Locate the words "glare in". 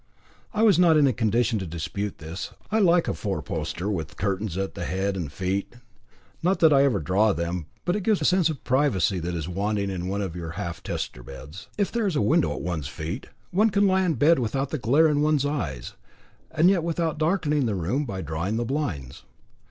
14.79-15.21